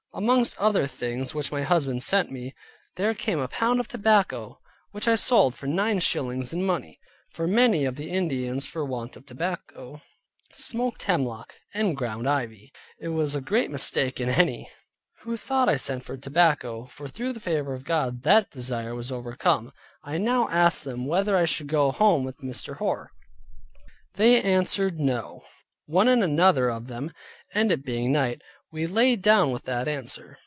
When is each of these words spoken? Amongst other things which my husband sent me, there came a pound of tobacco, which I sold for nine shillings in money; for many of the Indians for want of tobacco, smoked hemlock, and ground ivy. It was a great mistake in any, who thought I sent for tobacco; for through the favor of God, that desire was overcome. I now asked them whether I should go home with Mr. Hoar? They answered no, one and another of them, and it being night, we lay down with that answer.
Amongst 0.13 0.57
other 0.57 0.87
things 0.87 1.33
which 1.33 1.53
my 1.53 1.61
husband 1.61 2.03
sent 2.03 2.29
me, 2.33 2.53
there 2.97 3.13
came 3.13 3.39
a 3.39 3.47
pound 3.47 3.79
of 3.79 3.87
tobacco, 3.87 4.59
which 4.91 5.07
I 5.07 5.15
sold 5.15 5.55
for 5.55 5.67
nine 5.67 5.99
shillings 6.01 6.51
in 6.51 6.65
money; 6.65 6.99
for 7.31 7.47
many 7.47 7.85
of 7.85 7.95
the 7.95 8.09
Indians 8.09 8.65
for 8.67 8.83
want 8.83 9.15
of 9.15 9.25
tobacco, 9.25 10.01
smoked 10.53 11.03
hemlock, 11.03 11.55
and 11.73 11.95
ground 11.95 12.27
ivy. 12.27 12.73
It 12.99 13.07
was 13.07 13.35
a 13.35 13.41
great 13.41 13.71
mistake 13.71 14.19
in 14.19 14.27
any, 14.27 14.69
who 15.19 15.37
thought 15.37 15.69
I 15.69 15.77
sent 15.77 16.03
for 16.03 16.17
tobacco; 16.17 16.87
for 16.87 17.07
through 17.07 17.31
the 17.31 17.39
favor 17.39 17.73
of 17.73 17.85
God, 17.85 18.23
that 18.23 18.51
desire 18.51 18.93
was 18.93 19.13
overcome. 19.13 19.71
I 20.03 20.17
now 20.17 20.49
asked 20.49 20.83
them 20.83 21.05
whether 21.05 21.37
I 21.37 21.45
should 21.45 21.67
go 21.67 21.89
home 21.93 22.25
with 22.25 22.39
Mr. 22.39 22.75
Hoar? 22.79 23.11
They 24.15 24.41
answered 24.41 24.99
no, 24.99 25.43
one 25.85 26.09
and 26.09 26.21
another 26.21 26.69
of 26.69 26.87
them, 26.87 27.13
and 27.53 27.71
it 27.71 27.85
being 27.85 28.11
night, 28.11 28.41
we 28.73 28.87
lay 28.87 29.17
down 29.17 29.51
with 29.51 29.63
that 29.65 29.85
answer. 29.85 30.37